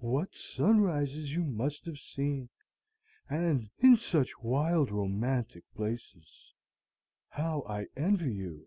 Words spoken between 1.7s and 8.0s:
have seen, and in such wild, romantic places! How I